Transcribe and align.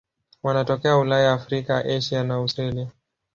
Wanatokea 0.43 0.97
Ulaya, 0.97 1.33
Afrika, 1.33 1.77
Asia 1.77 2.23
na 2.23 2.33
Australia. 2.33 2.91